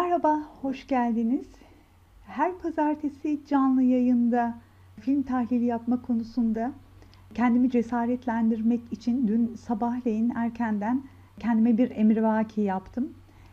[0.00, 1.46] Merhaba, hoş geldiniz.
[2.26, 4.54] Her pazartesi canlı yayında
[5.00, 6.72] film tahlili yapma konusunda
[7.34, 11.02] kendimi cesaretlendirmek için dün sabahleyin erkenden
[11.38, 13.12] kendime bir emrivaki yaptım.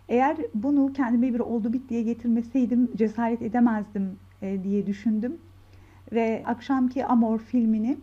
[0.10, 5.38] Eğer bunu kendime bir oldu bit diye getirmeseydim cesaret edemezdim e, diye düşündüm.
[6.12, 7.98] Ve akşamki Amor filmini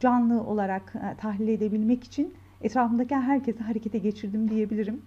[0.00, 5.02] canlı olarak e, tahlil edebilmek için etrafımdaki herkesi harekete geçirdim diyebilirim.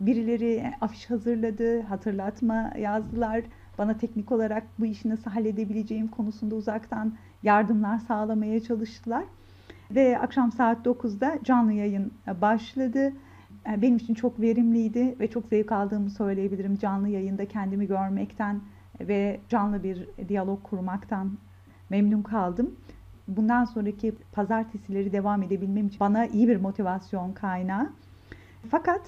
[0.00, 3.40] Birileri afiş hazırladı, hatırlatma yazdılar.
[3.78, 9.24] Bana teknik olarak bu işi nasıl halledebileceğim konusunda uzaktan yardımlar sağlamaya çalıştılar.
[9.90, 13.12] Ve akşam saat 9'da canlı yayın başladı.
[13.76, 18.60] Benim için çok verimliydi ve çok zevk aldığımı söyleyebilirim canlı yayında kendimi görmekten
[19.00, 21.38] ve canlı bir diyalog kurmaktan
[21.90, 22.76] memnun kaldım.
[23.28, 27.90] Bundan sonraki pazartesileri devam edebilmem için bana iyi bir motivasyon kaynağı.
[28.70, 29.00] Fakat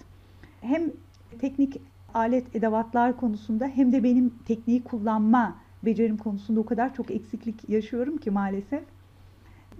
[0.64, 0.92] hem
[1.38, 1.80] teknik
[2.14, 8.16] alet edevatlar konusunda hem de benim tekniği kullanma becerim konusunda o kadar çok eksiklik yaşıyorum
[8.16, 8.82] ki maalesef.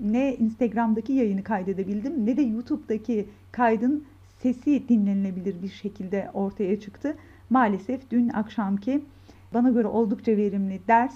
[0.01, 4.05] Ne Instagram'daki yayını kaydedebildim ne de YouTube'daki kaydın
[4.43, 7.17] sesi dinlenilebilir bir şekilde ortaya çıktı.
[7.51, 9.05] Maalesef dün akşamki
[9.55, 11.15] bana göre oldukça verimli ders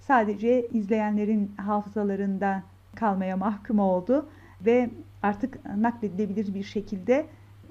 [0.00, 2.62] sadece izleyenlerin hafızalarında
[2.94, 4.26] kalmaya mahkum oldu
[4.66, 4.90] ve
[5.22, 7.26] artık nakledilebilir bir şekilde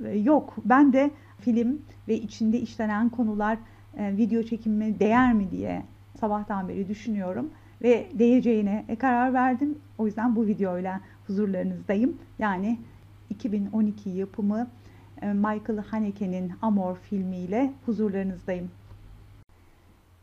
[0.06, 0.56] e, yok.
[0.66, 3.58] Ben de film ve içinde işlenen konular
[3.98, 5.84] e, video çekimine değer mi diye
[6.20, 7.50] sabahtan beri düşünüyorum
[7.82, 9.78] ve değeceğine e, karar verdim.
[9.98, 12.18] O yüzden bu videoyla huzurlarınızdayım.
[12.40, 12.80] Yani
[13.30, 14.68] 2012 yapımı
[15.22, 18.72] e, Michael Haneke'nin Amor filmiyle huzurlarınızdayım.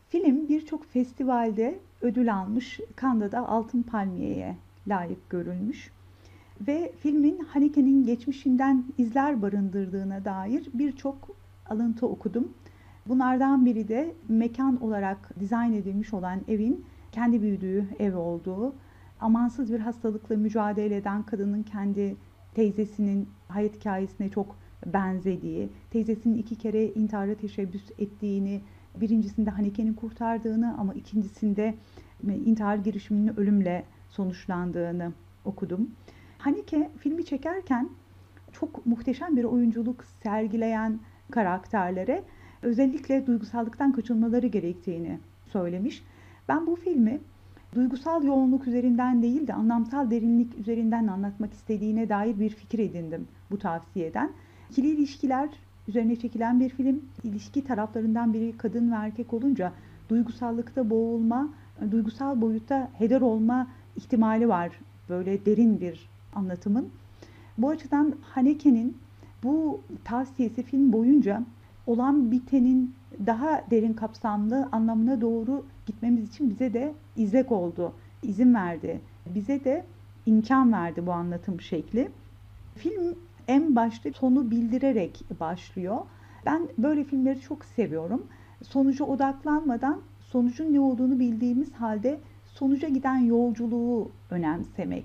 [0.09, 4.57] Film birçok festivalde ödül almış, Cannes'da Altın Palmiye'ye
[4.89, 5.91] layık görülmüş
[6.67, 12.53] ve filmin Haneke'nin geçmişinden izler barındırdığına dair birçok alıntı okudum.
[13.09, 18.75] Bunlardan biri de mekan olarak dizayn edilmiş olan evin kendi büyüdüğü ev olduğu,
[19.21, 22.17] amansız bir hastalıkla mücadele eden kadının kendi
[22.55, 28.61] teyzesinin hayat hikayesine çok benzediği, teyzesinin iki kere intihara teşebbüs ettiğini,
[29.01, 31.75] birincisinde Haneke'nin kurtardığını ama ikincisinde
[32.47, 35.13] intihar girişiminin ölümle sonuçlandığını
[35.45, 35.91] okudum.
[36.39, 37.89] Haneke filmi çekerken
[38.53, 40.99] çok muhteşem bir oyunculuk sergileyen
[41.31, 42.23] karakterlere
[42.63, 46.03] özellikle duygusallıktan kaçınmaları gerektiğini söylemiş.
[46.49, 47.21] Ben bu filmi
[47.75, 53.59] duygusal yoğunluk üzerinden değil de anlamsal derinlik üzerinden anlatmak istediğine dair bir fikir edindim bu
[53.59, 54.31] tavsiyeden.
[54.71, 55.49] İkili ilişkiler
[55.89, 57.03] üzerine çekilen bir film.
[57.25, 59.73] İlişki taraflarından biri kadın ve erkek olunca
[60.09, 61.49] duygusallıkta boğulma,
[61.91, 63.67] duygusal boyutta heder olma
[63.97, 64.81] ihtimali var.
[65.09, 66.89] Böyle derin bir anlatımın.
[67.59, 68.97] Bu açıdan Haneke'nin
[69.43, 71.43] bu tavsiyesi film boyunca
[71.87, 72.95] olan bitenin
[73.27, 79.01] daha derin kapsamlı anlamına doğru gitmemiz için bize de izlek oldu, izin verdi.
[79.35, 79.85] Bize de
[80.27, 82.09] imkan verdi bu anlatım şekli.
[82.75, 83.15] Film
[83.49, 85.99] en başta sonu bildirerek başlıyor.
[86.47, 88.27] Ben böyle filmleri çok seviyorum.
[88.63, 95.05] Sonuca odaklanmadan sonucun ne olduğunu bildiğimiz halde sonuca giden yolculuğu önemsemek,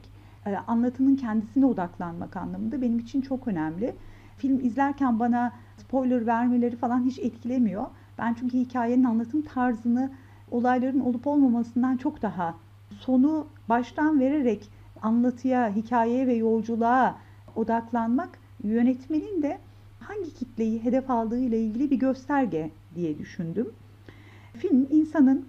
[0.67, 3.95] anlatının kendisine odaklanmak anlamında benim için çok önemli.
[4.37, 7.85] Film izlerken bana spoiler vermeleri falan hiç etkilemiyor.
[8.17, 10.11] Ben çünkü hikayenin anlatım tarzını
[10.51, 12.55] olayların olup olmamasından çok daha
[12.99, 14.69] sonu baştan vererek
[15.01, 17.15] anlatıya, hikayeye ve yolculuğa
[17.55, 18.29] odaklanmak
[18.63, 19.59] yönetmenin de
[19.99, 23.67] hangi kitleyi hedef aldığı ile ilgili bir gösterge diye düşündüm.
[24.53, 25.45] Film insanın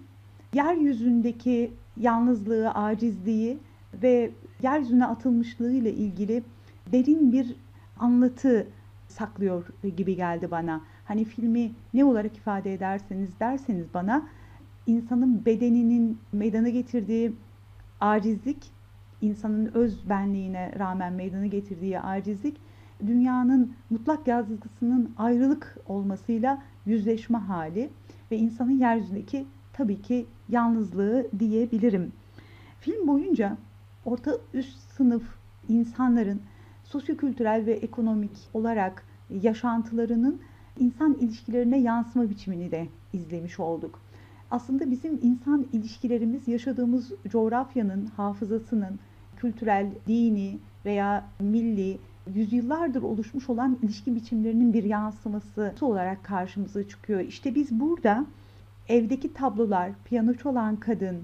[0.53, 3.57] yeryüzündeki yalnızlığı, acizliği
[4.03, 4.31] ve
[4.65, 6.43] yeryüzüne atılmışlığı ile ilgili
[6.91, 7.55] derin bir
[7.99, 8.67] anlatı
[9.07, 9.65] saklıyor
[9.97, 10.81] gibi geldi bana.
[11.05, 14.27] Hani filmi ne olarak ifade ederseniz derseniz bana
[14.87, 17.33] insanın bedeninin meydana getirdiği
[18.01, 18.71] acizlik,
[19.21, 22.57] insanın öz benliğine rağmen meydana getirdiği acizlik,
[23.07, 27.89] dünyanın mutlak yazgısının ayrılık olmasıyla yüzleşme hali
[28.31, 32.11] ve insanın yeryüzündeki tabii ki yalnızlığı diyebilirim.
[32.79, 33.57] Film boyunca
[34.05, 35.23] orta üst sınıf
[35.69, 36.41] insanların
[36.83, 39.03] sosyokültürel ve ekonomik olarak
[39.41, 40.39] yaşantılarının
[40.79, 43.99] insan ilişkilerine yansıma biçimini de izlemiş olduk.
[44.51, 48.99] Aslında bizim insan ilişkilerimiz yaşadığımız coğrafyanın, hafızasının,
[49.37, 51.97] kültürel, dini veya milli
[52.33, 57.19] yüzyıllardır oluşmuş olan ilişki biçimlerinin bir yansıması olarak karşımıza çıkıyor.
[57.19, 58.25] İşte biz burada
[58.89, 61.23] evdeki tablolar, piyano çalan kadın,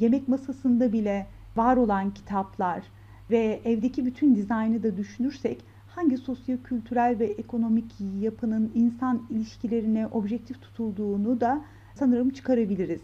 [0.00, 1.26] yemek masasında bile
[1.58, 2.82] var olan kitaplar
[3.30, 11.40] ve evdeki bütün dizaynı da düşünürsek hangi sosyokültürel ve ekonomik yapının insan ilişkilerine objektif tutulduğunu
[11.40, 11.60] da
[11.94, 13.00] sanırım çıkarabiliriz.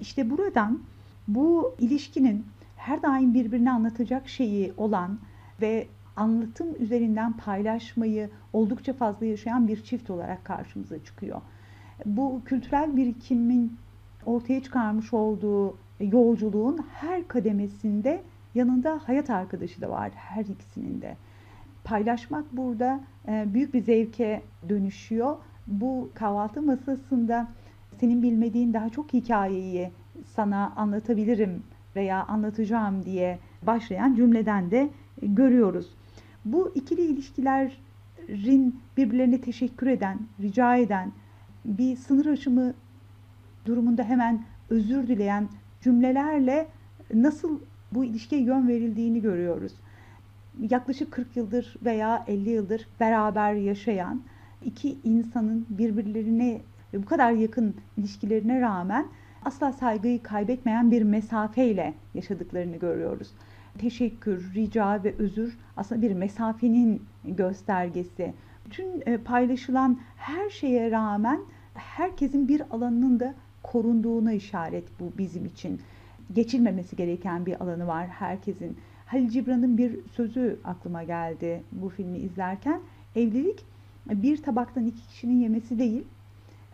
[0.00, 0.80] İşte buradan
[1.28, 2.46] bu ilişkinin
[2.76, 5.18] her daim birbirine anlatacak şeyi olan
[5.60, 5.86] ve
[6.16, 11.40] anlatım üzerinden paylaşmayı oldukça fazla yaşayan bir çift olarak karşımıza çıkıyor.
[12.06, 13.76] Bu kültürel birikimin
[14.26, 18.22] ortaya çıkarmış olduğu yolculuğun her kademesinde
[18.54, 21.16] yanında hayat arkadaşı da var her ikisinin de.
[21.84, 25.36] Paylaşmak burada e, büyük bir zevke dönüşüyor.
[25.66, 27.48] Bu kahvaltı masasında
[28.00, 29.90] senin bilmediğin daha çok hikayeyi
[30.34, 31.62] sana anlatabilirim
[31.96, 34.88] veya anlatacağım diye başlayan cümleden de
[35.22, 35.94] görüyoruz.
[36.44, 41.12] Bu ikili ilişkilerin birbirlerine teşekkür eden, rica eden,
[41.64, 42.74] bir sınır aşımı
[43.66, 45.48] durumunda hemen özür dileyen
[45.84, 46.66] cümlelerle
[47.14, 47.58] nasıl
[47.92, 49.72] bu ilişkiye yön verildiğini görüyoruz.
[50.60, 54.22] Yaklaşık 40 yıldır veya 50 yıldır beraber yaşayan
[54.64, 56.60] iki insanın birbirlerine
[56.94, 59.06] bu kadar yakın ilişkilerine rağmen
[59.44, 63.30] asla saygıyı kaybetmeyen bir mesafeyle yaşadıklarını görüyoruz.
[63.78, 68.34] Teşekkür, rica ve özür aslında bir mesafenin göstergesi.
[68.66, 71.40] Bütün e, paylaşılan her şeye rağmen
[71.74, 73.34] herkesin bir alanının da
[73.64, 75.80] korunduğuna işaret bu bizim için.
[76.32, 78.76] Geçilmemesi gereken bir alanı var herkesin.
[79.06, 82.80] Halil Cibran'ın bir sözü aklıma geldi bu filmi izlerken.
[83.16, 83.64] Evlilik
[84.06, 86.04] bir tabaktan iki kişinin yemesi değil,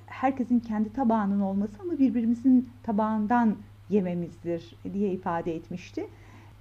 [0.07, 3.57] herkesin kendi tabağının olması ama birbirimizin tabağından
[3.91, 6.07] yememizdir diye ifade etmişti.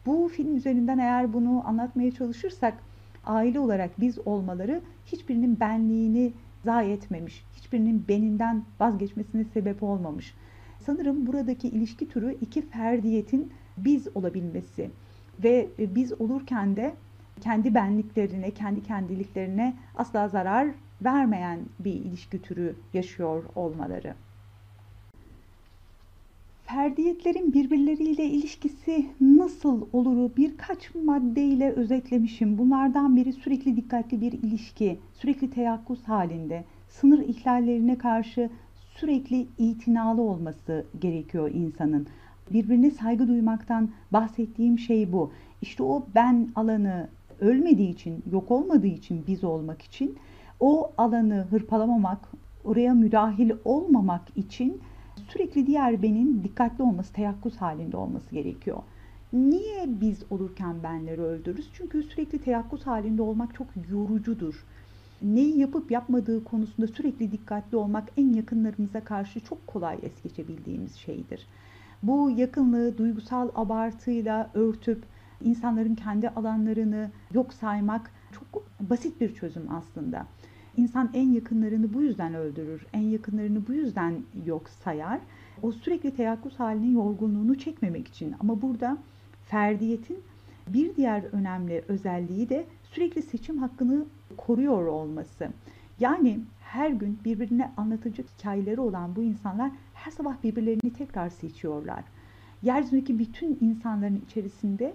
[0.06, 2.74] Bu film üzerinden eğer bunu anlatmaya çalışırsak
[3.26, 6.34] aile olarak biz olmaları hiçbirinin benliğini
[6.66, 10.34] zayi etmemiş, hiçbirinin beninden vazgeçmesine sebep olmamış.
[10.80, 14.90] Sanırım buradaki ilişki türü iki ferdiyetin biz olabilmesi
[15.44, 16.94] ve biz olurken de
[17.42, 20.68] kendi benliklerine, kendi kendiliklerine asla zarar
[21.02, 24.14] vermeyen bir ilişki türü yaşıyor olmaları.
[26.64, 32.58] Ferdiyetlerin birbirleriyle ilişkisi nasıl oluru birkaç maddeyle özetlemişim.
[32.58, 38.50] Bunlardan biri sürekli dikkatli bir ilişki, sürekli teyakkuz halinde, sınır ihlallerine karşı
[38.96, 42.08] sürekli itinalı olması gerekiyor insanın.
[42.54, 45.32] Birbirine saygı duymaktan bahsettiğim şey bu.
[45.62, 47.08] İşte o ben alanı
[47.42, 50.18] ölmediği için, yok olmadığı için biz olmak için
[50.60, 52.32] o alanı hırpalamamak,
[52.64, 54.82] oraya müdahil olmamak için
[55.28, 58.78] sürekli diğer benin dikkatli olması, teyakkuz halinde olması gerekiyor.
[59.34, 61.70] Niye biz olurken benleri öldürürüz?
[61.74, 64.66] Çünkü sürekli teyakkuz halinde olmak çok yorucudur.
[65.22, 71.48] Neyi yapıp yapmadığı konusunda sürekli dikkatli olmak en yakınlarımıza karşı çok kolay es geçebildiğimiz şeydir.
[72.04, 75.04] Bu yakınlığı duygusal abartıyla örtüp
[75.42, 80.26] insanların kendi alanlarını yok saymak çok basit bir çözüm aslında.
[80.78, 84.14] İnsan en yakınlarını bu yüzden öldürür, en yakınlarını bu yüzden
[84.46, 85.20] yok sayar.
[85.62, 88.36] O sürekli teyakkuz halinin yorgunluğunu çekmemek için.
[88.40, 88.98] Ama burada
[89.46, 90.18] ferdiyetin
[90.68, 94.06] bir diğer önemli özelliği de sürekli seçim hakkını
[94.38, 95.50] koruyor olması.
[96.00, 102.04] Yani her gün birbirine anlatacak hikayeleri olan bu insanlar her sabah birbirlerini tekrar seçiyorlar.
[102.64, 104.94] Yeryüzündeki bütün insanların içerisinde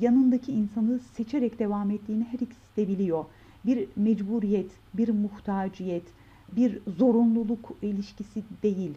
[0.00, 3.24] yanındaki insanı seçerek devam ettiğini her ikisi de biliyor.
[3.66, 6.04] Bir mecburiyet, bir muhtaciyet,
[6.52, 8.94] bir zorunluluk ilişkisi değil.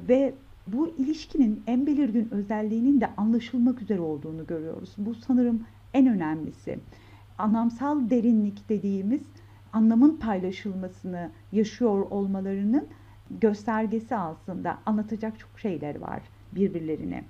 [0.00, 0.34] Ve
[0.66, 4.94] bu ilişkinin en belirgin özelliğinin de anlaşılmak üzere olduğunu görüyoruz.
[4.98, 5.62] Bu sanırım
[5.94, 6.78] en önemlisi.
[7.38, 9.22] Anlamsal derinlik dediğimiz
[9.72, 12.86] anlamın paylaşılmasını yaşıyor olmalarının
[13.40, 14.78] göstergesi aslında.
[14.86, 16.22] Anlatacak çok şeyler var
[16.54, 17.24] birbirlerine.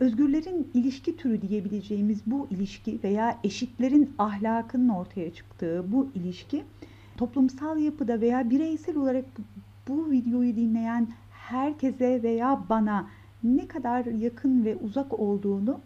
[0.00, 6.64] Özgürlerin ilişki türü diyebileceğimiz bu ilişki veya eşitlerin ahlakının ortaya çıktığı bu ilişki
[7.16, 9.24] toplumsal yapıda veya bireysel olarak
[9.88, 13.08] bu videoyu dinleyen herkese veya bana
[13.42, 15.80] ne kadar yakın ve uzak olduğunu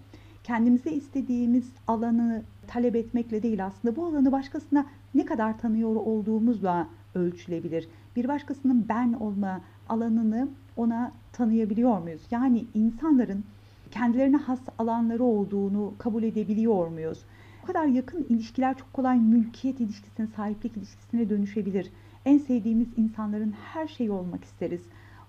[0.45, 7.89] kendimize istediğimiz alanı talep etmekle değil aslında bu alanı başkasına ne kadar tanıyor olduğumuzla ölçülebilir.
[8.17, 12.23] Bir başkasının ben olma alanını ona tanıyabiliyor muyuz?
[12.31, 13.45] Yani insanların
[13.91, 17.19] kendilerine has alanları olduğunu kabul edebiliyor muyuz?
[17.63, 21.91] Bu kadar yakın ilişkiler çok kolay mülkiyet ilişkisine, sahiplik ilişkisine dönüşebilir.
[22.25, 24.81] En sevdiğimiz insanların her şeyi olmak isteriz.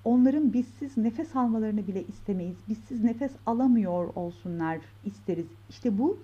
[0.05, 2.57] Onların bizsiz nefes almalarını bile istemeyiz.
[2.69, 5.45] Bizsiz nefes alamıyor olsunlar isteriz.
[5.69, 6.17] İşte bu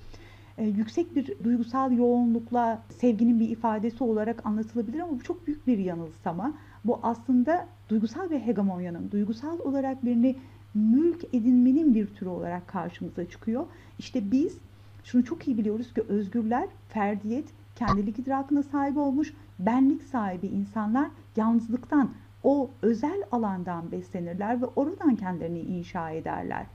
[0.65, 6.53] yüksek bir duygusal yoğunlukla sevginin bir ifadesi olarak anlatılabilir ama bu çok büyük bir yanılsama.
[6.85, 10.35] Bu aslında duygusal bir hegemonyanın, duygusal olarak birini
[10.73, 13.65] mülk edinmenin bir türü olarak karşımıza çıkıyor.
[13.99, 14.57] İşte biz
[15.03, 22.09] şunu çok iyi biliyoruz ki özgürler, ferdiyet kendilik idrakına sahip olmuş, benlik sahibi insanlar yalnızlıktan,
[22.43, 26.65] o özel alandan beslenirler ve oradan kendilerini inşa ederler.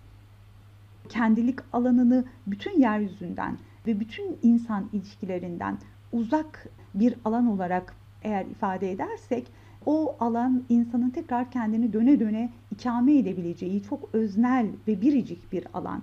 [1.09, 5.79] Kendilik alanını bütün yeryüzünden ve bütün insan ilişkilerinden
[6.13, 9.47] uzak bir alan olarak eğer ifade edersek
[9.87, 16.03] o alan insanın tekrar kendini döne döne ikame edebileceği çok öznel ve biricik bir alan.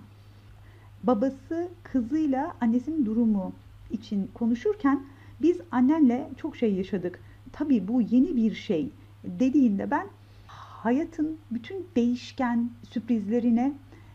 [1.03, 3.53] Babası kızıyla annesinin durumu
[3.91, 5.03] için konuşurken
[5.41, 7.19] biz annenle çok şey yaşadık.
[7.51, 8.89] Tabii bu yeni bir şey
[9.23, 10.07] dediğinde ben
[10.47, 13.73] hayatın bütün değişken sürprizlerine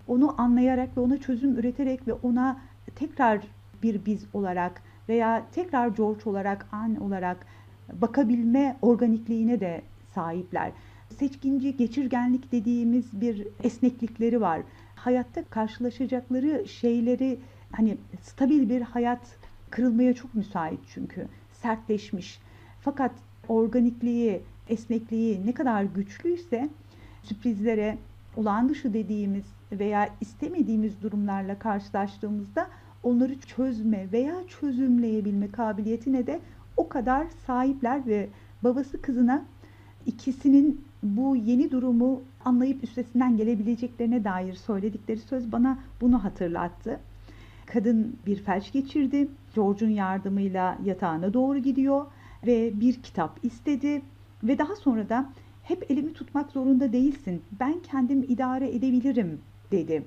[0.09, 2.61] onu anlayarak ve ona çözüm üreterek ve ona
[2.95, 3.41] tekrar
[3.83, 7.47] bir biz olarak veya tekrar George olarak, an olarak
[7.93, 9.83] bakabilme organikliğine de
[10.15, 10.73] sahipler.
[11.19, 14.61] Seçkinci, geçirgenlik dediğimiz bir esneklikleri var.
[14.97, 17.39] Hayatta karşılaşacakları şeyleri
[17.73, 19.39] hani stabil bir hayat
[19.71, 21.27] kırılmaya çok müsait çünkü.
[21.53, 22.41] Sertleşmiş.
[22.81, 23.13] Fakat
[23.49, 26.69] organikliği, esnekliği ne kadar güçlüyse
[27.23, 27.99] sürprizlere,
[28.37, 32.69] olağan dışı dediğimiz veya istemediğimiz durumlarla karşılaştığımızda
[33.03, 36.41] onları çözme veya çözümleyebilme kabiliyetine de
[36.77, 38.29] o kadar sahipler ve
[38.65, 39.45] babası kızına
[40.07, 47.01] ikisinin bu yeni durumu anlayıp üstesinden gelebileceklerine dair söyledikleri söz bana bunu hatırlattı.
[47.67, 49.29] Kadın bir felç geçirdi.
[49.55, 52.07] George'un yardımıyla yatağına doğru gidiyor
[52.47, 54.03] ve bir kitap istedi
[54.43, 55.31] ve daha sonra da
[55.63, 57.43] hep elimi tutmak zorunda değilsin.
[57.61, 59.41] Ben kendim idare edebilirim
[59.73, 60.05] dedi.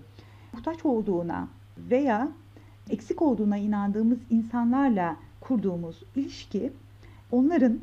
[0.54, 2.32] Muhtaç olduğuna veya
[2.90, 6.74] eksik olduğuna inandığımız insanlarla kurduğumuz ilişki
[7.32, 7.80] onların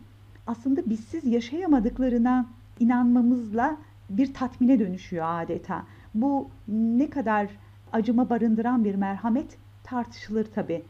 [0.46, 2.46] aslında bizsiz yaşayamadıklarına
[2.80, 3.76] inanmamızla
[4.10, 5.84] bir tatmine dönüşüyor adeta.
[6.14, 7.48] Bu ne kadar
[7.92, 10.82] acıma barındıran bir merhamet tartışılır tabii.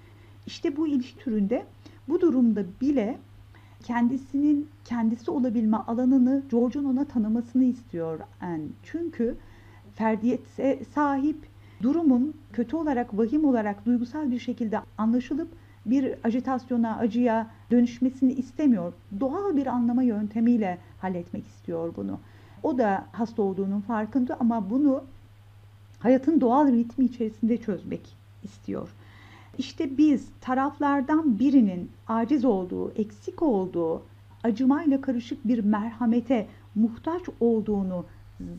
[0.47, 1.67] İşte bu ilişki türünde
[2.09, 3.19] bu durumda bile
[3.83, 8.21] kendisinin kendisi olabilme alanını George'un ona tanımasını istiyor.
[8.43, 9.37] Yani çünkü
[9.95, 11.37] ferdiyete sahip
[11.83, 15.49] durumun kötü olarak, vahim olarak duygusal bir şekilde anlaşılıp
[15.87, 18.93] bir ajitasyona, acıya dönüşmesini istemiyor.
[19.21, 22.19] Doğal bir anlama yöntemiyle halletmek istiyor bunu.
[22.63, 25.05] O da hasta olduğunun farkında ama bunu
[25.99, 28.89] hayatın doğal ritmi içerisinde çözmek istiyor.
[29.59, 34.03] İşte biz taraflardan birinin aciz olduğu, eksik olduğu,
[34.45, 38.05] acımayla karışık bir merhamete muhtaç olduğunu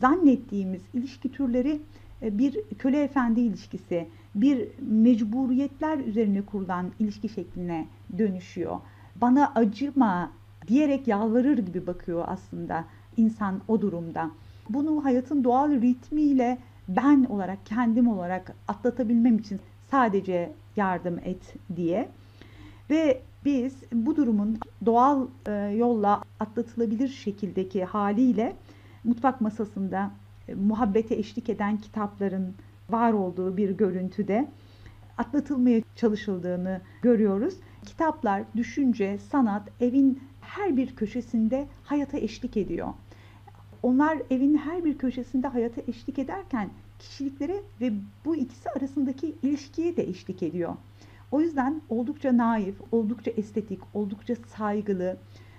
[0.00, 1.80] zannettiğimiz ilişki türleri
[2.22, 7.86] bir köle efendi ilişkisi, bir mecburiyetler üzerine kurulan ilişki şekline
[8.18, 8.76] dönüşüyor.
[9.16, 10.30] Bana acıma
[10.68, 12.84] diyerek yalvarır gibi bakıyor aslında
[13.16, 14.30] insan o durumda.
[14.68, 16.58] Bunu hayatın doğal ritmiyle
[16.88, 19.60] ben olarak, kendim olarak atlatabilmem için
[19.90, 22.08] sadece yardım et diye.
[22.90, 28.56] Ve biz bu durumun doğal e, yolla atlatılabilir şekildeki haliyle
[29.04, 32.54] mutfak masasında e, muhabbete eşlik eden kitapların
[32.90, 34.48] var olduğu bir görüntüde
[35.18, 37.54] atlatılmaya çalışıldığını görüyoruz.
[37.84, 42.88] Kitaplar, düşünce, sanat evin her bir köşesinde hayata eşlik ediyor.
[43.82, 47.92] Onlar evin her bir köşesinde hayata eşlik ederken kişiliklere ve
[48.24, 50.74] bu ikisi arasındaki ilişkiye de eşlik ediyor.
[51.30, 55.16] O yüzden oldukça naif, oldukça estetik, oldukça saygılı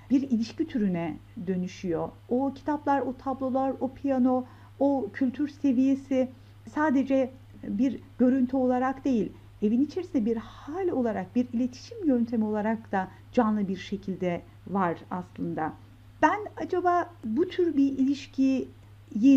[0.10, 1.17] bir ilişki türüne
[1.48, 2.10] dönüşüyor.
[2.29, 4.46] O kitaplar, o tablolar, o piyano,
[4.79, 6.29] o kültür seviyesi
[6.75, 7.31] sadece
[7.63, 9.31] bir görüntü olarak değil,
[9.62, 15.74] evin içerisinde bir hal olarak, bir iletişim yöntemi olarak da canlı bir şekilde var aslında.
[16.21, 18.69] Ben acaba bu tür bir ilişkiyi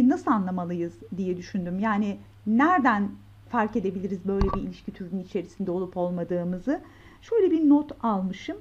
[0.08, 1.78] nasıl anlamalıyız diye düşündüm.
[1.78, 3.10] Yani nereden
[3.48, 6.80] fark edebiliriz böyle bir ilişki türünün içerisinde olup olmadığımızı?
[7.22, 8.56] Şöyle bir not almışım.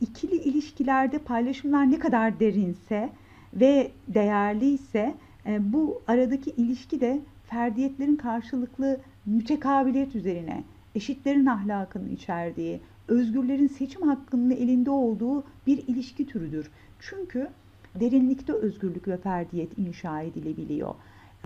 [0.00, 3.10] İkili ilişkilerde paylaşımlar ne kadar derinse
[3.54, 5.14] ve değerliyse
[5.46, 14.90] bu aradaki ilişki de ferdiyetlerin karşılıklı mütekabiliyet üzerine, eşitlerin ahlakını içerdiği, özgürlerin seçim hakkının elinde
[14.90, 16.70] olduğu bir ilişki türüdür.
[17.00, 17.48] Çünkü
[17.94, 20.94] derinlikte özgürlük ve ferdiyet inşa edilebiliyor.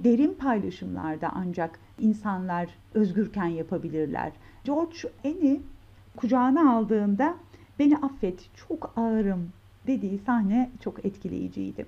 [0.04, 4.32] Derin paylaşımlarda ancak insanlar özgürken yapabilirler.
[4.64, 5.60] George Annie
[6.16, 7.34] kucağına aldığında
[7.78, 9.48] beni affet çok ağırım
[9.86, 11.86] dediği sahne çok etkileyiciydi.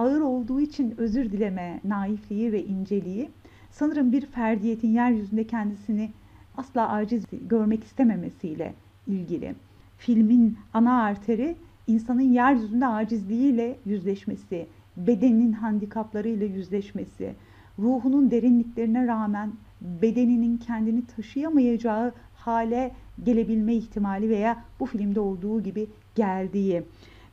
[0.00, 3.30] Ağır olduğu için özür dileme naifliği ve inceliği
[3.70, 6.10] sanırım bir ferdiyetin yeryüzünde kendisini
[6.56, 8.74] asla aciz görmek istememesiyle
[9.06, 9.54] ilgili.
[9.98, 14.66] Filmin ana arteri insanın yeryüzünde acizliğiyle yüzleşmesi,
[14.96, 17.34] bedenin handikaplarıyla yüzleşmesi,
[17.78, 22.92] ruhunun derinliklerine rağmen bedeninin kendini taşıyamayacağı hale
[23.24, 26.82] gelebilme ihtimali veya bu filmde olduğu gibi geldiği.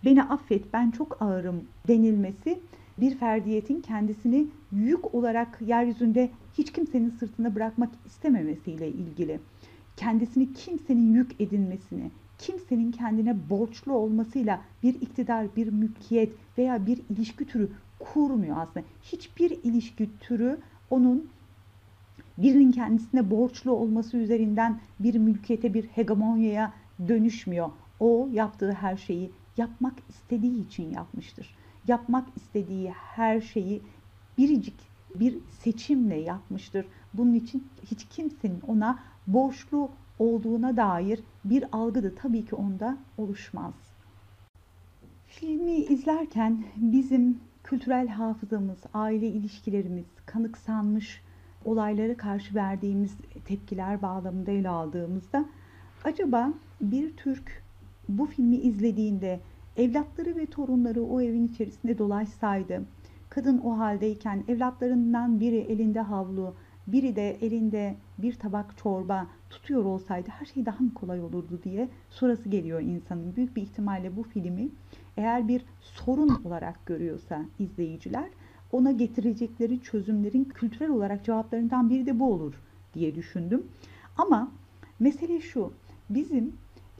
[0.05, 2.59] Beni affet ben çok ağırım denilmesi
[2.97, 9.39] bir ferdiyetin kendisini yük olarak yeryüzünde hiç kimsenin sırtına bırakmak istememesiyle ilgili.
[9.97, 17.45] Kendisini kimsenin yük edinmesini, kimsenin kendine borçlu olmasıyla bir iktidar, bir mülkiyet veya bir ilişki
[17.45, 18.85] türü kurmuyor aslında.
[19.03, 20.57] Hiçbir ilişki türü
[20.89, 21.29] onun
[22.37, 26.73] birinin kendisine borçlu olması üzerinden bir mülkiyete, bir hegemonyaya
[27.07, 27.69] dönüşmüyor.
[27.99, 31.55] O yaptığı her şeyi yapmak istediği için yapmıştır.
[31.87, 33.81] Yapmak istediği her şeyi
[34.37, 34.75] biricik
[35.15, 36.85] bir seçimle yapmıştır.
[37.13, 43.73] Bunun için hiç kimsenin ona borçlu olduğuna dair bir algı da tabii ki onda oluşmaz.
[45.27, 51.21] Filmi izlerken bizim kültürel hafızamız, aile ilişkilerimiz, kanıksanmış
[51.65, 55.45] olaylara karşı verdiğimiz tepkiler bağlamında ele aldığımızda
[56.03, 57.63] acaba bir Türk
[58.09, 59.39] bu filmi izlediğinde
[59.77, 62.83] evlatları ve torunları o evin içerisinde dolaşsaydı,
[63.29, 66.53] kadın o haldeyken evlatlarından biri elinde havlu,
[66.87, 71.89] biri de elinde bir tabak çorba tutuyor olsaydı her şey daha mı kolay olurdu diye
[72.09, 73.35] sorası geliyor insanın.
[73.35, 74.69] Büyük bir ihtimalle bu filmi
[75.17, 78.29] eğer bir sorun olarak görüyorsa izleyiciler
[78.71, 82.53] ona getirecekleri çözümlerin kültürel olarak cevaplarından biri de bu olur
[82.93, 83.63] diye düşündüm.
[84.17, 84.51] Ama
[84.99, 85.73] mesele şu,
[86.09, 86.53] bizim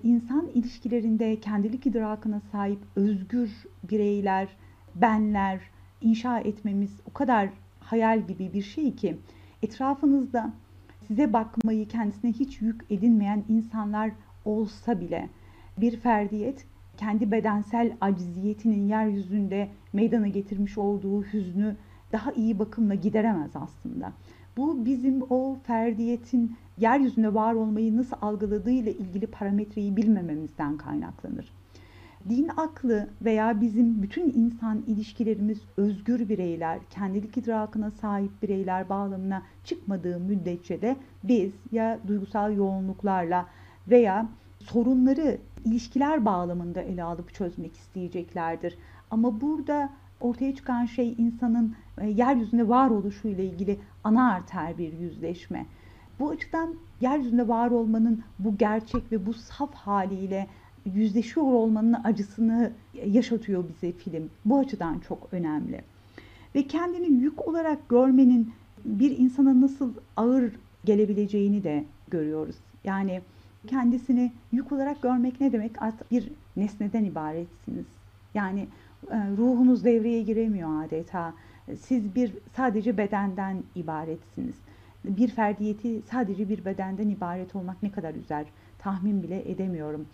[0.04, 3.52] insan ilişkilerinde kendilik idrakına sahip özgür
[3.92, 4.48] bireyler,
[4.96, 5.60] benler
[6.02, 7.50] inşa etmemiz o kadar
[7.80, 9.18] hayal gibi bir şey ki
[9.64, 10.54] etrafınızda
[11.08, 14.12] size bakmayı kendisine hiç yük edinmeyen insanlar
[14.46, 15.30] olsa bile
[15.78, 16.66] bir ferdiyet
[16.98, 21.76] kendi bedensel acziyetinin yeryüzünde meydana getirmiş olduğu hüznü
[22.12, 24.14] daha iyi bakımla gideremez aslında.
[24.58, 31.52] Bu bizim o ferdiyetin yeryüzünde var olmayı nasıl algıladığıyla ilgili parametreyi bilmememizden kaynaklanır.
[32.30, 40.20] Din aklı veya bizim bütün insan ilişkilerimiz özgür bireyler, kendilik idrakına sahip bireyler bağlamına çıkmadığı
[40.20, 43.46] müddetçe de biz ya duygusal yoğunluklarla
[43.88, 44.26] veya
[44.60, 48.78] sorunları ilişkiler bağlamında ele alıp çözmek isteyeceklerdir.
[49.12, 49.90] Ama burada
[50.22, 55.66] ortaya çıkan şey insanın e, yeryüzünde varoluşu ile ilgili ana arter bir yüzleşme.
[56.20, 60.48] Bu açıdan yeryüzünde var olmanın bu gerçek ve bu saf haliyle
[60.86, 62.72] yüzleşiyor olmanın acısını
[63.06, 64.30] yaşatıyor bize film.
[64.46, 65.82] Bu açıdan çok önemli.
[66.56, 68.52] Ve kendini yük olarak görmenin
[68.86, 70.52] bir insana nasıl ağır
[70.86, 72.56] gelebileceğini de görüyoruz.
[72.84, 73.22] Yani
[73.68, 75.82] kendisini yük olarak görmek ne demek?
[75.82, 77.86] Artık bir nesneden ibaretsiniz.
[78.34, 78.68] Yani
[79.12, 81.34] e, ruhunuz devreye giremiyor adeta.
[81.82, 84.56] Siz bir sadece bedenden ibaretsiniz.
[85.06, 88.46] Bir ferdiyeti sadece bir bedenden ibaret olmak ne kadar üzer
[88.80, 90.08] tahmin bile edemiyorum.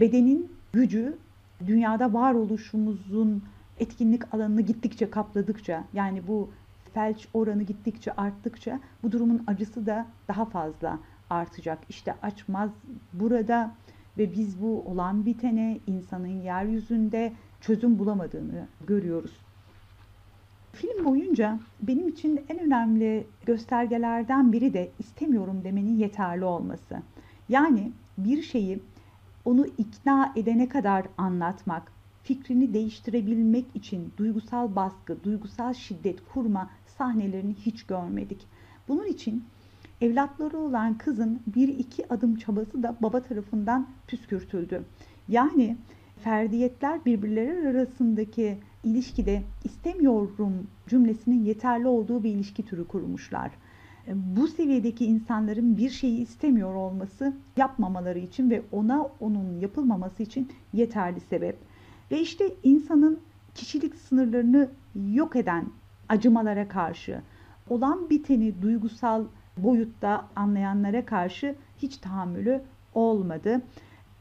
[0.00, 1.18] Bedenin gücü
[1.66, 3.42] dünyada varoluşumuzun
[3.78, 6.50] etkinlik alanını gittikçe kapladıkça yani bu
[6.94, 10.98] felç oranı gittikçe arttıkça bu durumun acısı da daha fazla
[11.30, 11.78] artacak.
[11.88, 12.70] İşte açmaz
[13.12, 13.74] burada
[14.18, 19.32] ve biz bu olan bitene insanın yeryüzünde çözüm bulamadığını görüyoruz.
[20.72, 27.02] Film boyunca benim için en önemli göstergelerden biri de istemiyorum demenin yeterli olması.
[27.48, 28.80] Yani bir şeyi
[29.44, 37.82] onu ikna edene kadar anlatmak, fikrini değiştirebilmek için duygusal baskı, duygusal şiddet kurma sahnelerini hiç
[37.82, 38.46] görmedik.
[38.88, 39.44] Bunun için
[40.00, 44.82] evlatları olan kızın bir iki adım çabası da baba tarafından püskürtüldü.
[45.28, 45.76] Yani
[46.24, 53.50] ferdiyetler birbirleri arasındaki ilişkide istemiyorum cümlesinin yeterli olduğu bir ilişki türü kurmuşlar.
[54.14, 61.20] Bu seviyedeki insanların bir şeyi istemiyor olması yapmamaları için ve ona onun yapılmaması için yeterli
[61.20, 61.56] sebep.
[62.10, 63.20] Ve işte insanın
[63.54, 64.68] kişilik sınırlarını
[65.12, 65.64] yok eden
[66.08, 67.22] acımalara karşı
[67.68, 69.24] olan biteni duygusal
[69.56, 72.62] boyutta anlayanlara karşı hiç tahammülü
[72.94, 73.62] olmadı.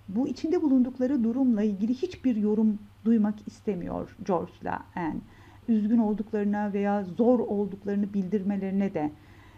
[0.07, 5.19] Bu içinde bulundukları durumla ilgili hiçbir yorum duymak istemiyor George'la Anne.
[5.67, 9.11] Üzgün olduklarına veya zor olduklarını bildirmelerine de.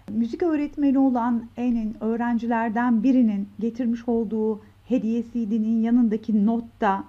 [0.09, 7.03] Müzik öğretmeni olan Anne'in öğrencilerden birinin getirmiş olduğu hediye CD'nin yanındaki notta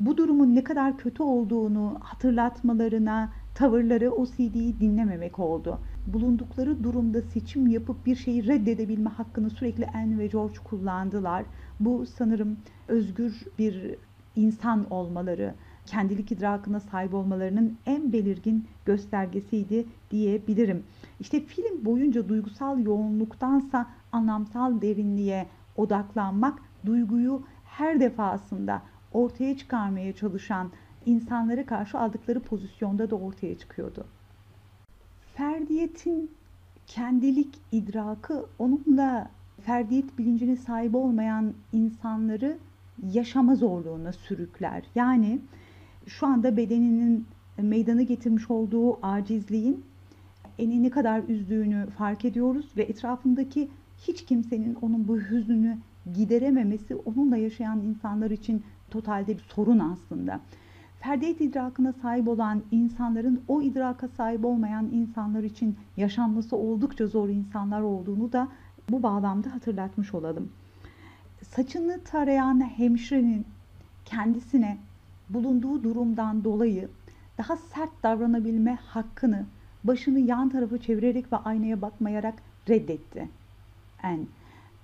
[0.00, 5.78] bu durumun ne kadar kötü olduğunu hatırlatmalarına, tavırları o CD'yi dinlememek oldu.
[6.06, 11.44] Bulundukları durumda seçim yapıp bir şeyi reddedebilme hakkını sürekli Anne ve George kullandılar.
[11.80, 12.56] Bu sanırım
[12.88, 13.96] özgür bir
[14.38, 15.54] insan olmaları,
[15.86, 20.84] kendilik idrakına sahip olmalarının en belirgin göstergesiydi diyebilirim.
[21.20, 25.46] İşte film boyunca duygusal yoğunluktansa anlamsal derinliğe
[25.76, 30.70] odaklanmak duyguyu her defasında ortaya çıkarmaya çalışan
[31.06, 34.06] insanlara karşı aldıkları pozisyonda da ortaya çıkıyordu.
[35.34, 36.30] Ferdiyet'in
[36.86, 39.30] kendilik idrakı onunla
[39.62, 42.58] ferdiyet bilincine sahip olmayan insanları
[43.12, 44.82] yaşama zorluğuna sürükler.
[44.94, 45.40] Yani
[46.06, 47.26] şu anda bedeninin
[47.58, 49.84] meydana getirmiş olduğu acizliğin
[50.58, 53.68] eni ne kadar üzdüğünü fark ediyoruz ve etrafındaki
[54.06, 55.78] hiç kimsenin onun bu hüznünü
[56.14, 60.40] giderememesi onunla yaşayan insanlar için totalde bir sorun aslında.
[61.00, 67.80] Ferdiyet idrakına sahip olan insanların o idraka sahip olmayan insanlar için yaşanması oldukça zor insanlar
[67.80, 68.48] olduğunu da
[68.90, 70.48] bu bağlamda hatırlatmış olalım.
[71.42, 73.46] Saçını tarayan hemşirenin
[74.04, 74.78] kendisine
[75.30, 76.88] bulunduğu durumdan dolayı
[77.38, 79.46] daha sert davranabilme hakkını
[79.84, 82.34] başını yan tarafa çevirerek ve aynaya bakmayarak
[82.68, 83.28] reddetti.
[84.02, 84.26] En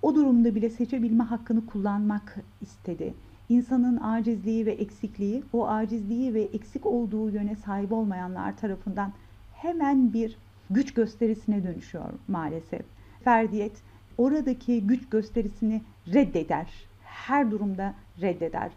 [0.02, 3.14] o durumda bile seçebilme hakkını kullanmak istedi.
[3.48, 9.12] İnsanın acizliği ve eksikliği, o acizliği ve eksik olduğu yöne sahip olmayanlar tarafından
[9.54, 10.36] hemen bir
[10.70, 12.82] güç gösterisine dönüşüyor maalesef.
[13.24, 13.72] Ferdiyet
[14.18, 16.66] oradaki güç gösterisini reddeder.
[17.04, 18.70] Her durumda reddeder.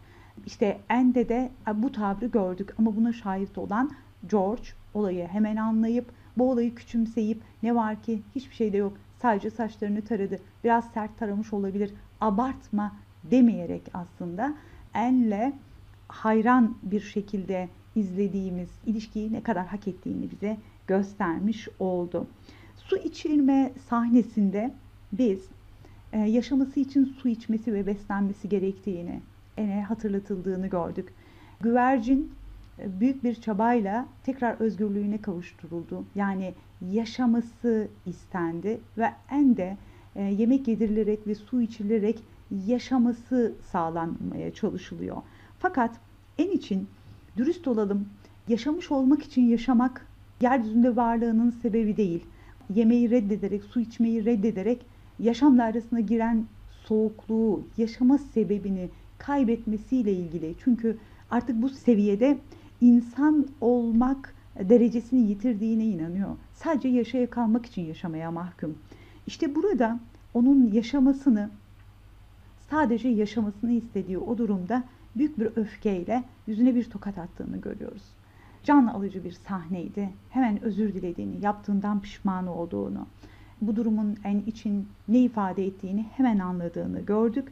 [0.45, 3.91] İşte Ende de bu tavrı gördük ama buna şahit olan
[4.29, 6.05] George olayı hemen anlayıp
[6.37, 11.19] bu olayı küçümseyip ne var ki hiçbir şey de yok sadece saçlarını taradı biraz sert
[11.19, 14.53] taramış olabilir abartma demeyerek aslında
[14.93, 15.53] En'le
[16.07, 22.27] hayran bir şekilde izlediğimiz ilişkiyi ne kadar hak ettiğini bize göstermiş oldu.
[22.75, 24.73] Su içirme sahnesinde
[25.11, 25.39] biz
[26.13, 29.21] e, yaşaması için su içmesi ve beslenmesi gerektiğini
[29.57, 31.13] ene hatırlatıldığını gördük.
[31.61, 32.31] Güvercin
[32.79, 36.05] e, büyük bir çabayla tekrar özgürlüğüne kavuşturuldu.
[36.15, 36.53] Yani
[36.91, 39.77] yaşaması istendi ve en de
[40.15, 42.19] e, yemek yedirilerek ve su içilerek
[42.67, 45.17] yaşaması sağlanmaya çalışılıyor.
[45.59, 45.91] Fakat
[46.37, 46.87] en için
[47.37, 48.09] dürüst olalım,
[48.47, 50.07] yaşamış olmak için yaşamak
[50.41, 52.25] yeryüzünde varlığının sebebi değil.
[52.75, 54.85] Yemeği reddederek, su içmeyi reddederek
[55.19, 56.45] yaşamla arasına giren
[56.85, 60.55] soğukluğu, yaşama sebebini kaybetmesiyle ilgili.
[60.63, 60.97] Çünkü
[61.31, 62.37] artık bu seviyede
[62.81, 66.29] insan olmak derecesini yitirdiğine inanıyor.
[66.53, 68.77] Sadece yaşaya kalmak için yaşamaya mahkum.
[69.27, 69.99] İşte burada
[70.33, 71.49] onun yaşamasını
[72.69, 74.83] sadece yaşamasını istediği o durumda
[75.15, 78.03] büyük bir öfkeyle yüzüne bir tokat attığını görüyoruz.
[78.63, 80.09] Can alıcı bir sahneydi.
[80.29, 83.07] Hemen özür dilediğini, yaptığından pişman olduğunu,
[83.61, 87.47] bu durumun en için ne ifade ettiğini hemen anladığını gördük.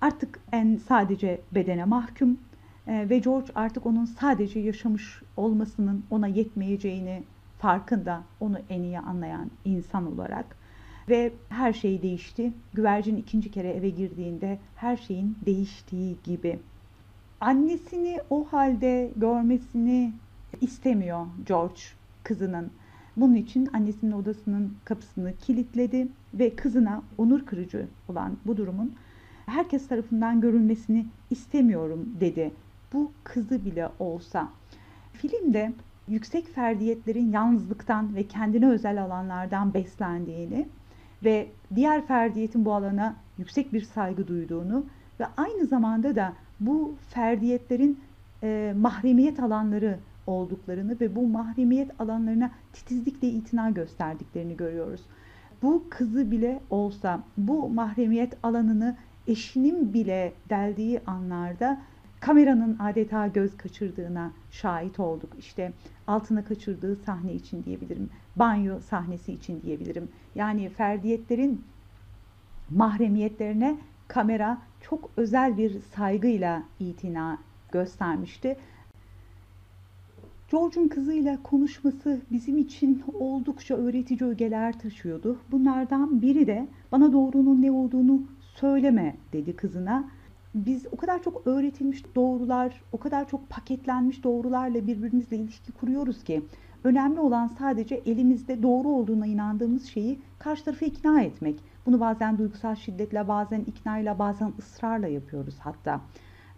[0.00, 2.38] Artık en sadece bedene mahkum
[2.86, 7.22] e, ve George artık onun sadece yaşamış olmasının ona yetmeyeceğini
[7.58, 10.56] farkında, onu en iyi anlayan insan olarak
[11.08, 12.52] ve her şey değişti.
[12.74, 16.58] Güvercin ikinci kere eve girdiğinde her şeyin değiştiği gibi.
[17.40, 20.12] Annesini o halde görmesini
[20.60, 21.80] istemiyor George
[22.22, 22.70] kızının.
[23.16, 28.92] Bunun için annesinin odasının kapısını kilitledi ve kızına onur kırıcı olan bu durumun
[29.46, 32.50] herkes tarafından görülmesini istemiyorum dedi.
[32.92, 34.48] Bu kızı bile olsa.
[35.12, 35.72] Filmde
[36.08, 40.68] yüksek ferdiyetlerin yalnızlıktan ve kendine özel alanlardan beslendiğini
[41.24, 44.86] ve diğer ferdiyetin bu alana yüksek bir saygı duyduğunu
[45.20, 48.00] ve aynı zamanda da bu ferdiyetlerin
[48.42, 55.00] e, mahremiyet alanları olduklarını ve bu mahremiyet alanlarına titizlikle itina gösterdiklerini görüyoruz.
[55.62, 61.80] Bu kızı bile olsa bu mahremiyet alanını eşinin bile deldiği anlarda
[62.20, 65.32] kameranın adeta göz kaçırdığına şahit olduk.
[65.38, 65.72] İşte
[66.06, 68.10] altına kaçırdığı sahne için diyebilirim.
[68.36, 70.08] Banyo sahnesi için diyebilirim.
[70.34, 71.64] Yani ferdiyetlerin
[72.70, 73.76] mahremiyetlerine
[74.08, 77.38] kamera çok özel bir saygıyla itina
[77.72, 78.56] göstermişti.
[80.54, 85.38] George'un kızıyla konuşması bizim için oldukça öğretici ögeler taşıyordu.
[85.50, 90.04] Bunlardan biri de bana doğrunun ne olduğunu söyleme dedi kızına.
[90.54, 96.42] Biz o kadar çok öğretilmiş doğrular, o kadar çok paketlenmiş doğrularla birbirimizle ilişki kuruyoruz ki
[96.84, 101.60] önemli olan sadece elimizde doğru olduğuna inandığımız şeyi karşı tarafı ikna etmek.
[101.86, 106.00] Bunu bazen duygusal şiddetle, bazen iknayla, bazen ısrarla yapıyoruz hatta.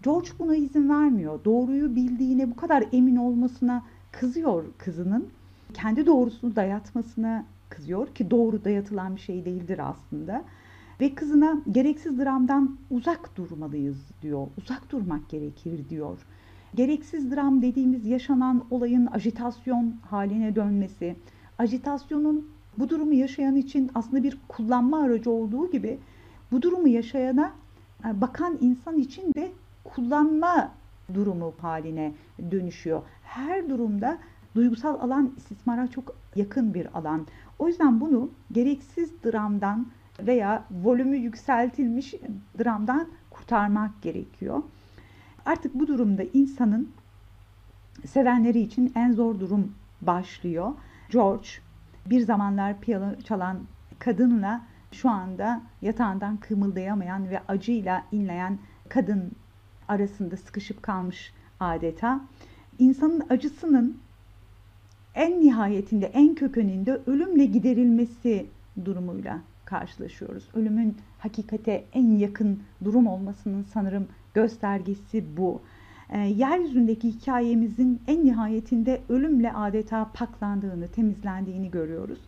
[0.03, 1.45] George buna izin vermiyor.
[1.45, 3.83] Doğruyu bildiğine bu kadar emin olmasına
[4.13, 5.29] kızıyor kızının.
[5.75, 10.45] Kendi doğrusunu dayatmasına kızıyor ki doğru dayatılan bir şey değildir aslında.
[11.01, 14.47] Ve kızına gereksiz dramdan uzak durmalıyız diyor.
[14.59, 16.19] Uzak durmak gerekir diyor.
[16.75, 21.17] Gereksiz dram dediğimiz yaşanan olayın ajitasyon haline dönmesi,
[21.59, 25.99] ajitasyonun bu durumu yaşayan için aslında bir kullanma aracı olduğu gibi
[26.53, 27.53] bu durumu yaşayana
[28.05, 29.53] e, bakan insan için de
[29.95, 30.73] kullanma
[31.15, 32.13] durumu haline
[32.51, 33.03] dönüşüyor.
[33.23, 34.19] Her durumda
[34.55, 37.27] duygusal alan istismara çok yakın bir alan.
[37.59, 39.87] O yüzden bunu gereksiz dramdan
[40.21, 42.15] veya volümü yükseltilmiş
[42.59, 44.63] dramdan kurtarmak gerekiyor.
[45.47, 46.91] Artık bu durumda insanın
[48.07, 49.73] sevenleri için en zor durum
[50.03, 50.73] başlıyor.
[51.13, 51.49] George
[52.07, 53.59] bir zamanlar piyano çalan
[53.99, 54.61] kadınla
[54.93, 59.33] şu anda yatağından kımıldayamayan ve acıyla inleyen kadın
[59.89, 62.21] arasında sıkışıp kalmış adeta.
[62.79, 63.97] İnsanın acısının
[65.15, 68.47] en nihayetinde, en kökeninde ölümle giderilmesi
[68.85, 70.49] durumuyla karşılaşıyoruz.
[70.55, 75.61] Ölümün hakikate en yakın durum olmasının sanırım göstergesi bu.
[76.11, 82.19] E, yeryüzündeki hikayemizin en nihayetinde ölümle adeta paklandığını, temizlendiğini görüyoruz.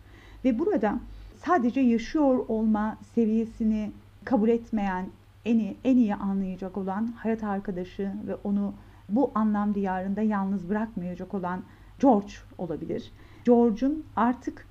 [0.45, 0.99] Ve burada
[1.45, 3.91] sadece yaşıyor olma seviyesini
[4.25, 5.05] kabul etmeyen,
[5.49, 8.73] en iyi, en iyi anlayacak olan hayat arkadaşı ve onu
[9.09, 11.63] bu anlam diyarında yalnız bırakmayacak olan
[11.99, 13.11] George olabilir.
[13.45, 14.67] George'un artık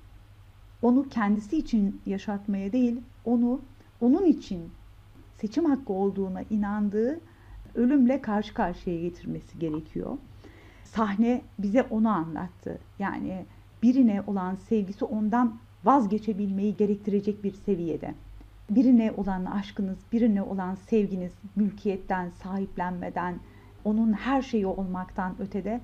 [0.81, 3.61] onu kendisi için yaşatmaya değil, onu
[4.01, 4.71] onun için
[5.41, 7.19] seçim hakkı olduğuna inandığı
[7.75, 10.17] ölümle karşı karşıya getirmesi gerekiyor.
[10.83, 12.79] Sahne bize onu anlattı.
[12.99, 13.45] Yani
[13.83, 18.15] birine olan sevgisi ondan vazgeçebilmeyi gerektirecek bir seviyede.
[18.69, 23.35] Birine olan aşkınız, birine olan sevginiz mülkiyetten, sahiplenmeden,
[23.83, 25.81] onun her şeyi olmaktan ötede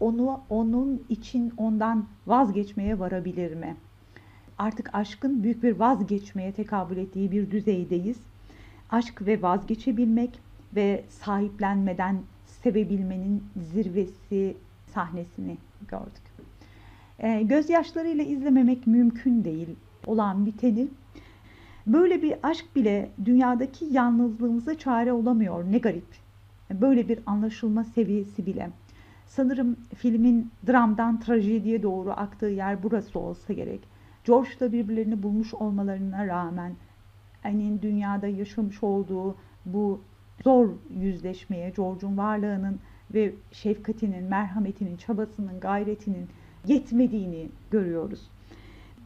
[0.00, 3.76] onu onun için ondan vazgeçmeye varabilir mi?
[4.58, 8.16] Artık aşkın büyük bir vazgeçmeye tekabül ettiği bir düzeydeyiz.
[8.90, 10.40] Aşk ve vazgeçebilmek
[10.76, 14.56] ve sahiplenmeden sevebilmenin zirvesi
[14.94, 15.56] sahnesini
[15.88, 16.22] gördük.
[17.18, 19.68] E, gözyaşlarıyla izlememek mümkün değil
[20.06, 20.88] olan biteni.
[21.88, 25.64] Böyle bir aşk bile dünyadaki yalnızlığımıza çare olamıyor.
[25.70, 26.06] Ne garip.
[26.70, 28.70] Böyle bir anlaşılma seviyesi bile.
[29.26, 33.80] Sanırım filmin dramdan trajediye doğru aktığı yer burası olsa gerek.
[34.24, 36.72] George'la birbirlerini bulmuş olmalarına rağmen
[37.44, 40.00] Annie'nin dünyada yaşamış olduğu bu
[40.44, 40.68] zor
[41.00, 42.78] yüzleşmeye, George'un varlığının
[43.14, 46.28] ve şefkatinin, merhametinin, çabasının, gayretinin
[46.66, 48.30] yetmediğini görüyoruz.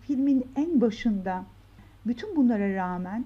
[0.00, 1.44] Filmin en başında
[2.06, 3.24] bütün bunlara rağmen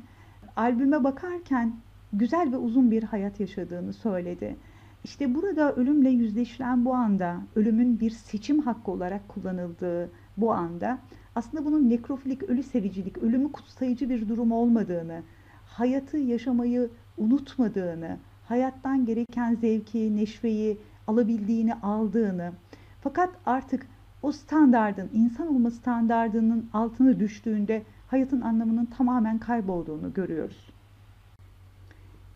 [0.56, 1.72] albüme bakarken
[2.12, 4.56] güzel ve uzun bir hayat yaşadığını söyledi.
[5.04, 10.98] İşte burada ölümle yüzleşilen bu anda, ölümün bir seçim hakkı olarak kullanıldığı bu anda
[11.34, 15.22] aslında bunun nekrofilik, ölü sevicilik, ölümü kutsayıcı bir durum olmadığını,
[15.66, 22.52] hayatı yaşamayı unutmadığını, hayattan gereken zevki, neşveyi alabildiğini aldığını
[23.00, 23.86] fakat artık
[24.22, 27.82] o standardın, insan olma standardının altına düştüğünde
[28.16, 30.70] hayatın anlamının tamamen kaybolduğunu görüyoruz.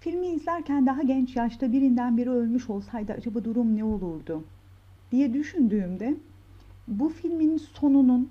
[0.01, 4.45] Filmi izlerken daha genç yaşta birinden biri ölmüş olsaydı acaba durum ne olurdu
[5.13, 6.15] diye düşündüğümde
[6.89, 8.31] bu filmin sonunun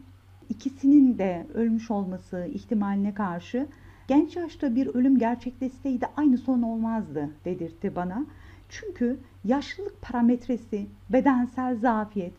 [0.49, 3.67] ikisinin de ölmüş olması ihtimaline karşı
[4.07, 8.25] genç yaşta bir ölüm gerçekleşseydi aynı son olmazdı dedirtti bana.
[8.69, 12.33] Çünkü yaşlılık parametresi, bedensel zafiyet,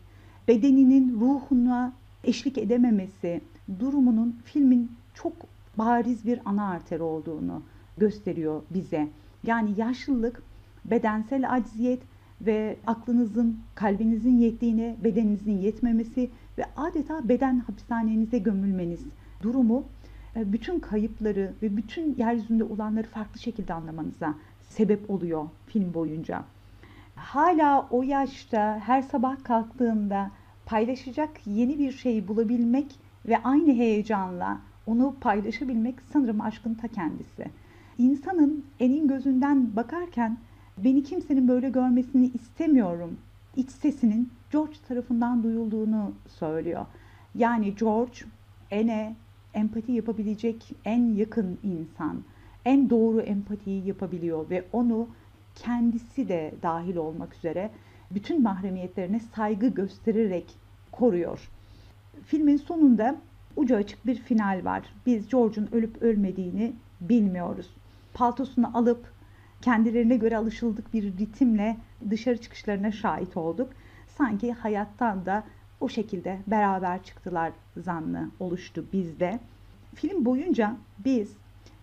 [0.47, 1.93] bedeninin ruhuna
[2.23, 3.41] eşlik edememesi
[3.79, 4.91] durumunun filmin
[5.23, 5.33] çok
[5.77, 7.63] bariz bir ana arter olduğunu
[7.97, 9.07] gösteriyor bize.
[9.43, 10.43] Yani yaşlılık,
[10.85, 12.01] bedensel acziyet
[12.41, 18.99] ve aklınızın, kalbinizin yettiğine bedeninizin yetmemesi ve adeta beden hapishanenize gömülmeniz
[19.41, 19.83] durumu
[20.35, 24.35] e, bütün kayıpları ve bütün yeryüzünde olanları farklı şekilde anlamanıza
[24.69, 26.43] sebep oluyor film boyunca.
[27.15, 30.31] Hala o yaşta her sabah kalktığında
[30.65, 37.45] paylaşacak yeni bir şey bulabilmek ve aynı heyecanla onu paylaşabilmek sanırım aşkın ta kendisi.
[37.97, 40.37] İnsanın enin gözünden bakarken
[40.77, 43.17] beni kimsenin böyle görmesini istemiyorum
[43.55, 46.85] iç sesinin George tarafından duyulduğunu söylüyor.
[47.35, 48.19] Yani George
[48.71, 49.15] Ene
[49.53, 52.23] empati yapabilecek en yakın insan,
[52.65, 55.07] en doğru empatiyi yapabiliyor ve onu
[55.55, 57.71] kendisi de dahil olmak üzere
[58.11, 60.45] bütün mahremiyetlerine saygı göstererek
[60.91, 61.49] koruyor.
[62.25, 63.15] Filmin sonunda
[63.55, 64.83] ucu açık bir final var.
[65.05, 67.69] Biz George'un ölüp ölmediğini bilmiyoruz.
[68.13, 69.11] Paltosunu alıp
[69.61, 71.77] kendilerine göre alışıldık bir ritimle
[72.09, 73.69] dışarı çıkışlarına şahit olduk.
[74.17, 75.43] Sanki hayattan da
[75.79, 79.39] o şekilde beraber çıktılar zannı oluştu bizde.
[79.95, 81.31] Film boyunca biz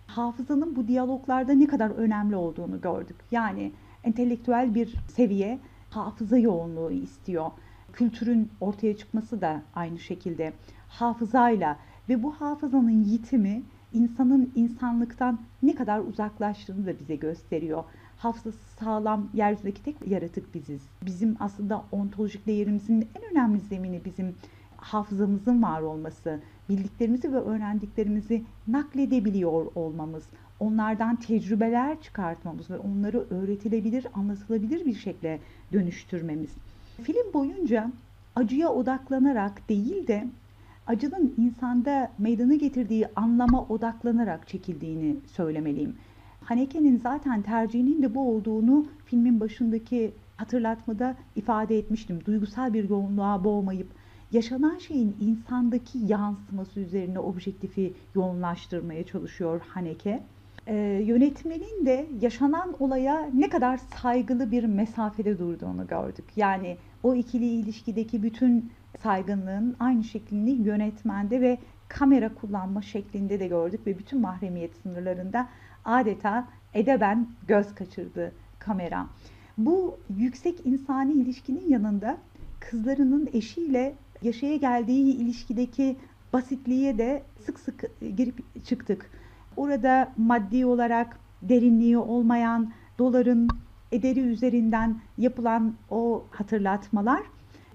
[0.07, 3.15] hafızanın bu diyaloglarda ne kadar önemli olduğunu gördük.
[3.31, 3.71] Yani
[4.03, 7.51] entelektüel bir seviye hafıza yoğunluğu istiyor.
[7.93, 10.53] Kültürün ortaya çıkması da aynı şekilde
[10.89, 11.77] hafızayla
[12.09, 17.83] ve bu hafızanın yitimi insanın insanlıktan ne kadar uzaklaştığını da bize gösteriyor.
[18.17, 20.81] Hafızası sağlam yeryüzündeki tek yaratık biziz.
[21.05, 24.35] Bizim aslında ontolojik değerimizin en önemli zemini bizim
[24.77, 30.23] hafızamızın var olması, bildiklerimizi ve öğrendiklerimizi nakledebiliyor olmamız,
[30.59, 35.39] onlardan tecrübeler çıkartmamız ve onları öğretilebilir, anlatılabilir bir şekilde
[35.73, 36.49] dönüştürmemiz.
[37.03, 37.91] Film boyunca
[38.35, 40.27] acıya odaklanarak değil de
[40.89, 45.95] acının insanda meydana getirdiği anlama odaklanarak çekildiğini söylemeliyim.
[46.43, 52.19] Haneke'nin zaten tercihinin de bu olduğunu filmin başındaki hatırlatmada ifade etmiştim.
[52.25, 53.87] Duygusal bir yoğunluğa boğmayıp
[54.31, 60.23] yaşanan şeyin insandaki yansıması üzerine objektifi yoğunlaştırmaya çalışıyor Haneke.
[60.67, 60.75] Ee,
[61.05, 66.25] yönetmenin de yaşanan olaya ne kadar saygılı bir mesafede durduğunu gördük.
[66.35, 68.71] Yani o ikili ilişkideki bütün
[69.03, 75.49] saygınlığın aynı şeklini yönetmende ve kamera kullanma şeklinde de gördük ve bütün mahremiyet sınırlarında
[75.85, 79.07] adeta edeben göz kaçırdı kamera.
[79.57, 82.17] Bu yüksek insani ilişkinin yanında
[82.59, 85.97] kızlarının eşiyle yaşaya geldiği ilişkideki
[86.33, 87.83] basitliğe de sık sık
[88.17, 89.11] girip çıktık.
[89.57, 93.47] Orada maddi olarak derinliği olmayan doların
[93.91, 97.21] ederi üzerinden yapılan o hatırlatmalar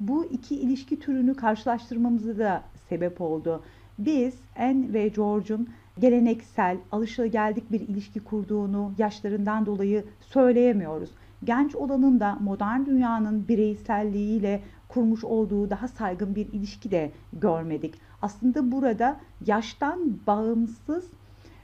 [0.00, 3.62] bu iki ilişki türünü karşılaştırmamıza da sebep oldu.
[3.98, 5.68] Biz Anne ve George'un
[6.00, 11.10] geleneksel, alışılageldik bir ilişki kurduğunu yaşlarından dolayı söyleyemiyoruz.
[11.44, 17.94] Genç olanın da modern dünyanın bireyselliğiyle kurmuş olduğu daha saygın bir ilişki de görmedik.
[18.22, 21.04] Aslında burada yaştan bağımsız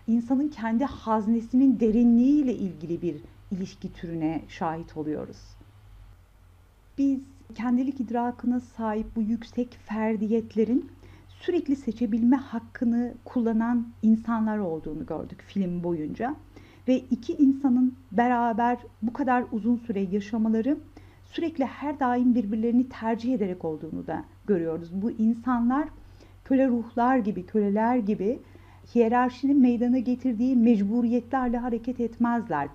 [0.06, 3.16] insanın kendi haznesinin derinliğiyle ilgili bir
[3.50, 5.56] ilişki türüne şahit oluyoruz.
[6.98, 7.20] Biz
[7.54, 10.90] kendilik idrakına sahip bu yüksek ferdiyetlerin
[11.28, 16.36] sürekli seçebilme hakkını kullanan insanlar olduğunu gördük film boyunca.
[16.88, 20.76] Ve iki insanın beraber bu kadar uzun süre yaşamaları
[21.24, 24.90] sürekli her daim birbirlerini tercih ederek olduğunu da görüyoruz.
[24.92, 25.88] Bu insanlar
[26.44, 28.38] köle ruhlar gibi, köleler gibi
[28.94, 32.68] hiyerarşinin meydana getirdiği mecburiyetlerle hareket etmezler.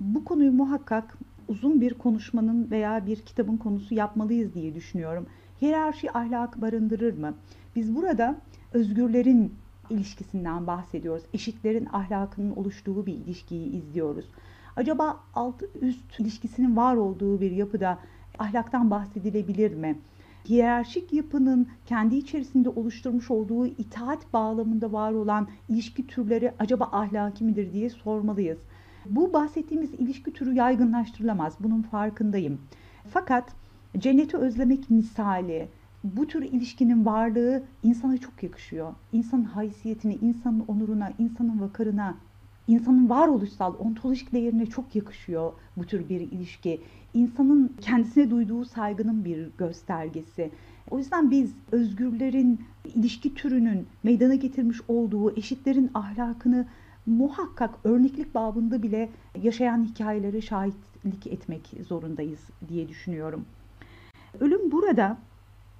[0.00, 1.18] Bu konuyu muhakkak
[1.48, 5.26] uzun bir konuşmanın veya bir kitabın konusu yapmalıyız diye düşünüyorum.
[5.62, 7.34] Hiyerarşi ahlak barındırır mı?
[7.76, 8.36] Biz burada
[8.72, 9.54] özgürlerin
[9.90, 11.24] ilişkisinden bahsediyoruz.
[11.34, 14.24] Eşitlerin ahlakının oluştuğu bir ilişkiyi izliyoruz.
[14.76, 17.98] Acaba alt üst ilişkisinin var olduğu bir yapıda
[18.38, 19.98] ahlaktan bahsedilebilir mi?
[20.48, 27.72] Hiyerarşik yapının kendi içerisinde oluşturmuş olduğu itaat bağlamında var olan ilişki türleri acaba ahlaki midir
[27.72, 28.58] diye sormalıyız.
[29.06, 31.54] Bu bahsettiğimiz ilişki türü yaygınlaştırılamaz.
[31.60, 32.60] Bunun farkındayım.
[33.08, 33.52] Fakat
[33.98, 35.68] cenneti özlemek misali,
[36.04, 38.94] bu tür ilişkinin varlığı insana çok yakışıyor.
[39.12, 42.16] İnsanın haysiyetine, insanın onuruna, insanın vakarına,
[42.68, 46.80] insanın varoluşsal, ontolojik değerine çok yakışıyor bu tür bir ilişki.
[47.14, 50.50] İnsanın kendisine duyduğu saygının bir göstergesi.
[50.90, 52.60] O yüzden biz özgürlerin
[52.94, 56.66] ilişki türünün meydana getirmiş olduğu eşitlerin ahlakını
[57.06, 59.08] muhakkak örneklik babında bile
[59.42, 63.44] yaşayan hikayelere şahitlik etmek zorundayız diye düşünüyorum.
[64.40, 65.18] Ölüm burada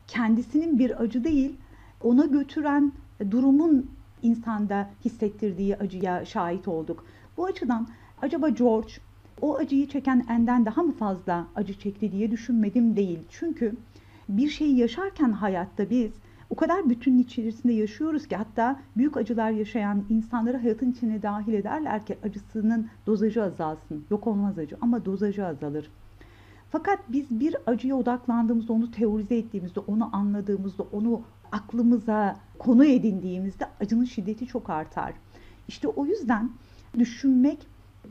[0.06, 1.56] kendisinin bir acı değil,
[2.02, 2.92] ona götüren
[3.30, 3.90] durumun
[4.22, 7.04] insanda hissettirdiği acıya şahit olduk.
[7.36, 7.88] Bu açıdan
[8.22, 8.92] acaba George
[9.40, 13.18] o acıyı çeken Enden daha mı fazla acı çekti diye düşünmedim değil.
[13.30, 13.74] Çünkü
[14.28, 16.12] bir şeyi yaşarken hayatta biz
[16.52, 22.06] o kadar bütünün içerisinde yaşıyoruz ki hatta büyük acılar yaşayan insanları hayatın içine dahil ederler
[22.06, 24.04] ki acısının dozajı azalsın.
[24.10, 25.90] Yok olmaz acı ama dozajı azalır.
[26.70, 34.04] Fakat biz bir acıya odaklandığımızda, onu teorize ettiğimizde, onu anladığımızda, onu aklımıza konu edindiğimizde acının
[34.04, 35.12] şiddeti çok artar.
[35.68, 36.50] İşte o yüzden
[36.98, 37.58] düşünmek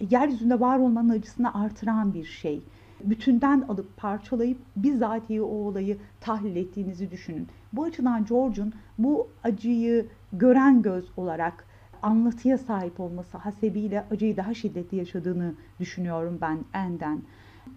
[0.10, 2.62] yeryüzünde var olmanın acısını artıran bir şey.
[3.06, 7.48] Bütünden alıp parçalayıp bizatihi o olayı tahlil ettiğinizi düşünün.
[7.74, 11.66] Bu açıdan George'un bu acıyı gören göz olarak
[12.02, 17.22] anlatıya sahip olması hasebiyle acıyı daha şiddetli yaşadığını düşünüyorum ben Enden.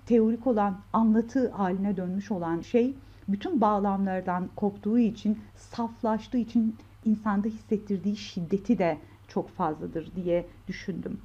[0.06, 2.94] Teorik olan anlatı haline dönmüş olan şey
[3.28, 8.98] bütün bağlamlardan koptuğu için, saflaştığı için insanda hissettirdiği şiddeti de
[9.28, 11.20] çok fazladır diye düşündüm.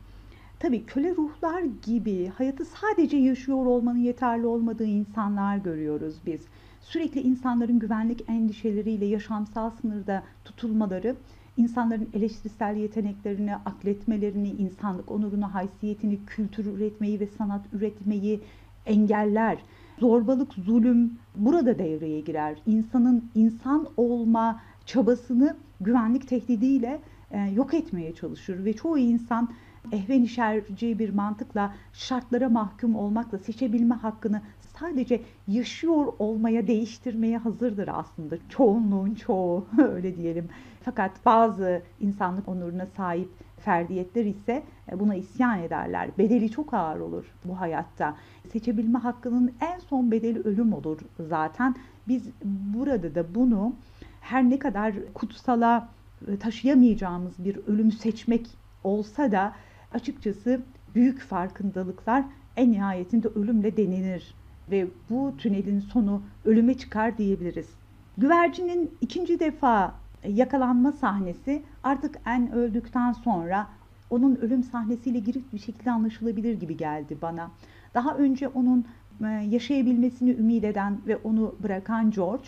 [0.59, 6.41] Tabii köle ruhlar gibi hayatı sadece yaşıyor olmanın yeterli olmadığı insanlar görüyoruz biz.
[6.81, 11.15] Sürekli insanların güvenlik endişeleriyle yaşamsal sınırda tutulmaları,
[11.57, 18.41] insanların eleştirisel yeteneklerini, akletmelerini, insanlık onurunu, haysiyetini, kültür üretmeyi ve sanat üretmeyi
[18.85, 19.57] engeller.
[19.99, 22.57] zorbalık, zulüm burada devreye girer.
[22.65, 26.99] İnsanın insan olma çabasını güvenlik tehdidiyle
[27.31, 29.49] e, yok etmeye çalışır ve çoğu insan
[29.91, 34.41] ehven işerci bir mantıkla şartlara mahkum olmakla seçebilme hakkını
[34.79, 38.35] sadece yaşıyor olmaya değiştirmeye hazırdır aslında.
[38.49, 40.49] Çoğunluğun çoğu öyle diyelim.
[40.83, 43.29] Fakat bazı insanlık onuruna sahip
[43.59, 46.09] ferdiyetler ise e, buna isyan ederler.
[46.17, 48.15] Bedeli çok ağır olur bu hayatta.
[48.51, 51.75] Seçebilme hakkının en son bedeli ölüm olur zaten.
[52.07, 53.73] Biz burada da bunu
[54.21, 55.89] her ne kadar kutsala
[56.27, 58.47] e, taşıyamayacağımız bir ölüm seçmek
[58.83, 59.53] olsa da
[59.93, 60.61] açıkçası
[60.95, 62.23] büyük farkındalıklar
[62.57, 64.35] en nihayetinde ölümle denilir
[64.71, 67.67] ve bu tünelin sonu ölüme çıkar diyebiliriz.
[68.17, 69.95] Güvercinin ikinci defa
[70.27, 73.67] yakalanma sahnesi artık en öldükten sonra
[74.09, 77.51] onun ölüm sahnesiyle girip bir şekilde anlaşılabilir gibi geldi bana.
[77.93, 78.85] Daha önce onun
[79.23, 82.43] e, yaşayabilmesini ümit eden ve onu bırakan George,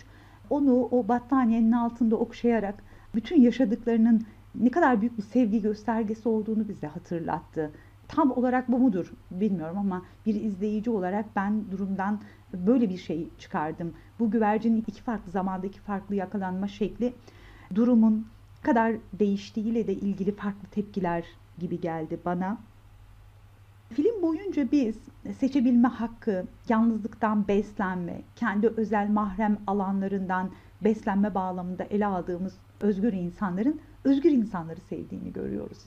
[0.50, 2.74] onu o battaniyenin altında okşayarak
[3.14, 4.22] bütün yaşadıklarının
[4.54, 7.70] ne kadar büyük bir sevgi göstergesi olduğunu bize hatırlattı.
[8.08, 12.20] Tam olarak bu mudur bilmiyorum ama bir izleyici olarak ben durumdan
[12.52, 13.92] böyle bir şey çıkardım.
[14.18, 17.12] Bu güvercinin iki farklı zamanda iki farklı yakalanma şekli
[17.74, 18.26] durumun
[18.62, 21.24] kadar değiştiğiyle de ilgili farklı tepkiler
[21.58, 22.58] gibi geldi bana.
[23.94, 24.96] Film boyunca biz
[25.38, 30.50] seçebilme hakkı, yalnızlıktan beslenme, kendi özel mahrem alanlarından
[30.84, 35.78] beslenme bağlamında ele aldığımız özgür insanların özgür insanları sevdiğini görüyoruz.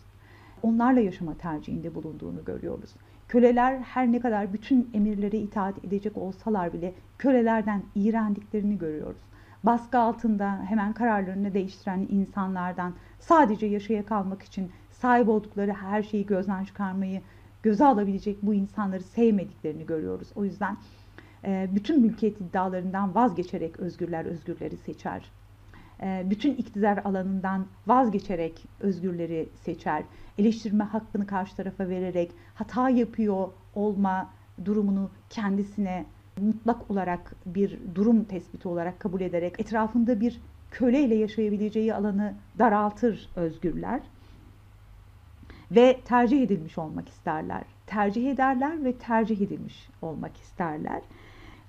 [0.63, 2.89] Onlarla yaşama tercihinde bulunduğunu görüyoruz.
[3.28, 9.22] Köleler her ne kadar bütün emirlere itaat edecek olsalar bile kölelerden iğrendiklerini görüyoruz.
[9.63, 16.63] Baskı altında hemen kararlarını değiştiren insanlardan sadece yaşaya kalmak için sahip oldukları her şeyi gözden
[16.63, 17.22] çıkarmayı
[17.63, 20.28] göze alabilecek bu insanları sevmediklerini görüyoruz.
[20.36, 20.78] O yüzden
[21.45, 25.32] bütün mülkiyet iddialarından vazgeçerek özgürler özgürleri seçer.
[26.01, 30.03] E, bütün iktidar alanından vazgeçerek özgürleri seçer.
[30.37, 34.29] Eleştirme hakkını karşı tarafa vererek hata yapıyor olma
[34.65, 36.05] durumunu kendisine
[36.41, 40.41] mutlak olarak bir durum tespiti olarak kabul ederek etrafında bir
[40.71, 44.01] köleyle yaşayabileceği alanı daraltır özgürler
[45.71, 47.63] ve tercih edilmiş olmak isterler.
[47.85, 51.01] Tercih ederler ve tercih edilmiş olmak isterler.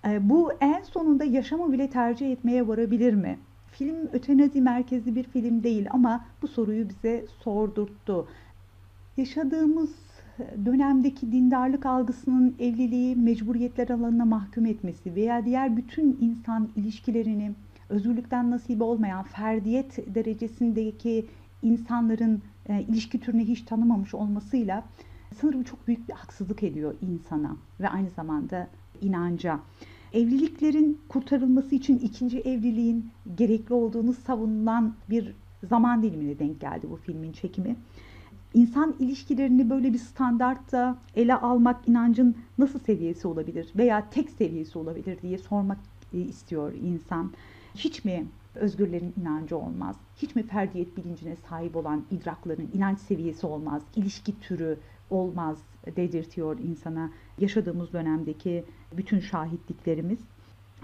[0.07, 3.39] E, bu en sonunda yaşamı bile tercih etmeye varabilir mi?
[3.79, 8.29] Film ötenazi merkezli bir film değil ama bu soruyu bize sordurttu.
[9.17, 9.91] Yaşadığımız
[10.65, 17.53] dönemdeki dindarlık algısının evliliği mecburiyetler alanına mahkum etmesi veya diğer bütün insan ilişkilerini
[17.89, 21.27] özgürlükten nasibi olmayan ferdiyet derecesindeki
[21.63, 24.85] insanların e, ilişki türünü hiç tanımamış olmasıyla
[25.41, 28.69] sanırım çok büyük bir haksızlık ediyor insana ve aynı zamanda
[29.03, 29.61] inanca.
[30.17, 35.35] Evliliklerin kurtarılması için ikinci evliliğin gerekli olduğunu savunulan bir
[35.69, 37.77] zaman dilimine denk geldi bu filmin çekimi.
[38.55, 45.23] İnsan ilişkilerini böyle bir standartta ele almak inancın nasıl seviyesi olabilir veya tek seviyesi olabilir
[45.23, 45.79] diye sormak
[46.13, 47.31] e, istiyor insan.
[47.75, 49.97] Hiç mi özgürlerin inancı olmaz?
[50.17, 53.83] Hiç mi ferdiyet bilincine sahip olan idrakların inanç seviyesi olmaz?
[53.97, 54.79] İlişki türü
[55.11, 55.59] olmaz
[55.97, 58.65] dedirtiyor insana yaşadığımız dönemdeki
[58.97, 60.19] bütün şahitliklerimiz.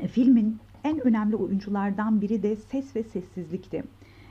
[0.02, 3.84] E, filmin en önemli oyunculardan biri de ses ve sessizlikti.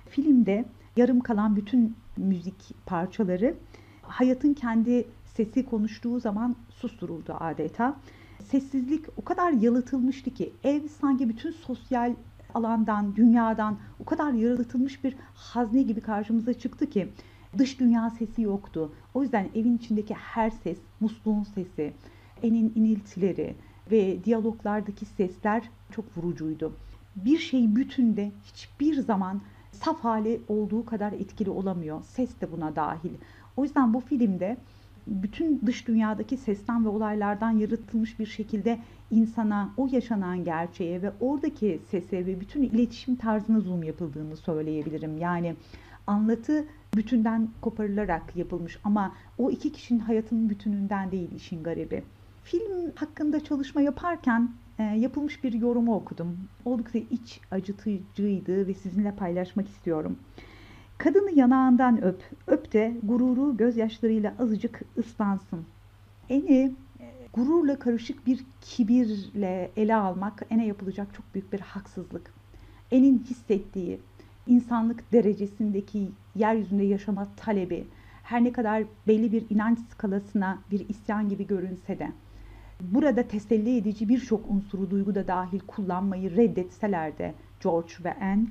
[0.09, 0.65] Filmde
[0.97, 3.55] yarım kalan bütün müzik parçaları
[4.01, 7.99] hayatın kendi sesi konuştuğu zaman susturuldu adeta.
[8.43, 12.15] Sessizlik o kadar yalıtılmıştı ki ev sanki bütün sosyal
[12.53, 17.09] alandan, dünyadan o kadar yalıtılmış bir hazne gibi karşımıza çıktı ki
[17.57, 18.91] dış dünya sesi yoktu.
[19.13, 21.93] O yüzden evin içindeki her ses, musluğun sesi,
[22.43, 23.55] enin iniltileri
[23.91, 26.73] ve diyaloglardaki sesler çok vurucuydu.
[27.15, 29.41] Bir şey bütünde hiçbir zaman
[29.71, 32.03] saf hali olduğu kadar etkili olamıyor.
[32.03, 33.11] Ses de buna dahil.
[33.57, 34.57] O yüzden bu filmde
[35.07, 38.79] bütün dış dünyadaki sesten ve olaylardan yaratılmış bir şekilde
[39.11, 45.17] insana, o yaşanan gerçeğe ve oradaki sese ve bütün iletişim tarzına zoom yapıldığını söyleyebilirim.
[45.17, 45.55] Yani
[46.07, 46.65] anlatı
[46.95, 52.03] bütünden koparılarak yapılmış ama o iki kişinin hayatının bütününden değil işin garibi.
[52.43, 56.37] Film hakkında çalışma yaparken e, yapılmış bir yorumu okudum.
[56.65, 60.17] Oldukça iç acıtıcıydı ve sizinle paylaşmak istiyorum.
[60.97, 65.65] Kadını yanağından öp, öp de gururu gözyaşlarıyla azıcık ıslansın.
[66.29, 72.33] Eni e, gururla karışık bir kibirle ele almak ene yapılacak çok büyük bir haksızlık.
[72.91, 73.99] En'in hissettiği,
[74.47, 77.87] insanlık derecesindeki yeryüzünde yaşama talebi,
[78.23, 82.11] her ne kadar belli bir inanç skalasına bir isyan gibi görünse de,
[82.81, 87.33] burada teselli edici birçok unsuru duyguda dahil kullanmayı reddetseler de
[87.63, 88.45] George ve Anne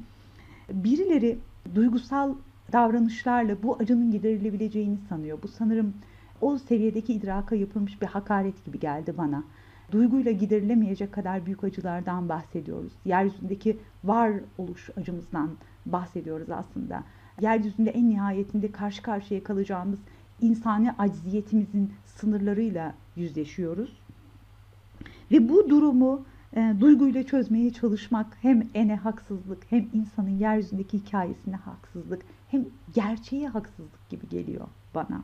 [0.73, 1.39] birileri
[1.75, 2.35] duygusal
[2.73, 5.39] davranışlarla bu acının giderilebileceğini sanıyor.
[5.43, 5.95] Bu sanırım
[6.41, 9.45] o seviyedeki idraka yapılmış bir hakaret gibi geldi bana.
[9.93, 12.93] Duyguyla giderilemeyecek kadar büyük acılardan bahsediyoruz.
[13.05, 15.51] Yeryüzündeki varoluş acımızdan
[15.87, 17.05] bahsediyoruz aslında.
[17.41, 19.99] Yeryüzünde en nihayetinde karşı karşıya kalacağımız
[20.41, 24.01] insani acziyetimizin sınırlarıyla yüzleşiyoruz.
[25.33, 26.25] Ve bu durumu
[26.57, 32.65] e, duyguyla çözmeye çalışmak hem ene haksızlık hem insanın yeryüzündeki hikayesine haksızlık hem
[32.95, 35.23] gerçeğe haksızlık gibi geliyor bana.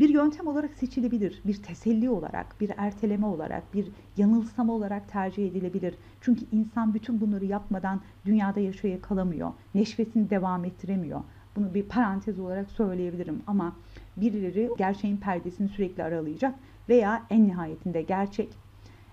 [0.00, 5.94] Bir yöntem olarak seçilebilir, bir teselli olarak, bir erteleme olarak, bir yanılsama olarak tercih edilebilir.
[6.20, 11.20] Çünkü insan bütün bunları yapmadan dünyada yaşaya kalamıyor, neşvesini devam ettiremiyor.
[11.56, 13.76] Bunu bir parantez olarak söyleyebilirim ama
[14.16, 16.54] birileri gerçeğin perdesini sürekli aralayacak
[16.88, 18.48] veya en nihayetinde gerçek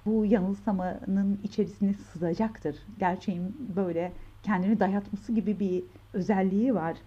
[0.05, 2.75] bu yanılsamanın içerisine sızacaktır.
[2.99, 4.11] Gerçeğin böyle
[4.43, 5.83] kendini dayatması gibi bir
[6.13, 6.97] özelliği var.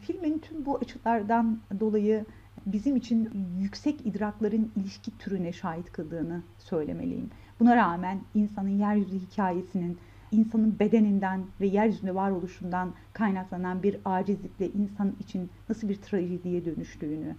[0.00, 2.24] Filmin tüm bu açılardan dolayı
[2.66, 3.30] bizim için
[3.60, 7.30] yüksek idrakların ilişki türüne şahit kıldığını söylemeliyim.
[7.60, 9.98] Buna rağmen insanın yeryüzü hikayesinin
[10.32, 17.36] insanın bedeninden ve yeryüzünde varoluşundan kaynaklanan bir acizlikle insan için nasıl bir trajediye dönüştüğünü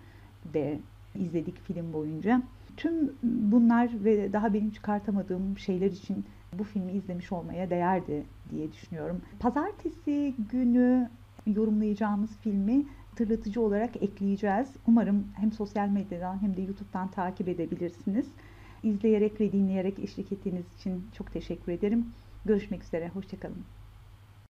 [0.53, 0.79] de
[1.15, 2.41] izledik film boyunca.
[2.77, 9.21] Tüm bunlar ve daha benim çıkartamadığım şeyler için bu filmi izlemiş olmaya değerdi diye düşünüyorum.
[9.39, 11.09] Pazartesi günü
[11.47, 12.85] yorumlayacağımız filmi
[13.17, 14.67] hatırlatıcı olarak ekleyeceğiz.
[14.87, 18.27] Umarım hem sosyal medyadan hem de YouTube'dan takip edebilirsiniz.
[18.83, 22.05] İzleyerek ve dinleyerek eşlik ettiğiniz için çok teşekkür ederim.
[22.45, 23.76] Görüşmek üzere, hoşçakalın.